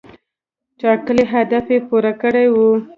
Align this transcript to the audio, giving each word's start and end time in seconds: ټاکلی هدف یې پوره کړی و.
ټاکلی 0.79 1.25
هدف 1.33 1.65
یې 1.73 1.79
پوره 1.87 2.13
کړی 2.21 2.45
و. 2.53 2.55